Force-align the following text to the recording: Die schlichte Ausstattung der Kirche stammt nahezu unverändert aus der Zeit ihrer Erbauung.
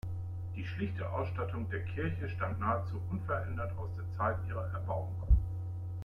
Die 0.55 0.65
schlichte 0.65 1.07
Ausstattung 1.11 1.69
der 1.69 1.85
Kirche 1.85 2.27
stammt 2.27 2.59
nahezu 2.59 2.99
unverändert 3.11 3.77
aus 3.77 3.89
der 3.95 4.11
Zeit 4.17 4.37
ihrer 4.47 4.65
Erbauung. 4.73 5.13